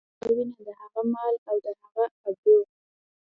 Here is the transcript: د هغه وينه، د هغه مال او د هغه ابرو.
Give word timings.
د 0.03 0.03
هغه 0.17 0.27
وينه، 0.35 0.57
د 0.67 0.69
هغه 0.81 1.01
مال 1.13 1.35
او 1.49 1.55
د 1.65 1.67
هغه 1.81 2.03
ابرو. 2.29 2.57